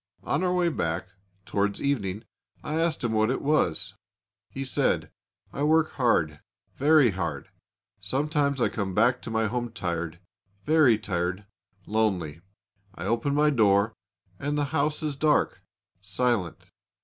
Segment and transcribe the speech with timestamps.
[0.23, 1.09] On our way back,
[1.45, 2.23] towards evening,
[2.63, 3.93] I asked him what it was.
[4.49, 5.11] He said,
[5.53, 6.39] 'I work hard,
[6.75, 7.49] very hard.
[7.99, 10.19] Sometimes I come back to my home tired,
[10.65, 11.45] very tired
[11.85, 12.41] lonely.
[12.95, 13.93] I open my door
[14.39, 15.61] and the house is dark,
[16.01, 16.71] silent.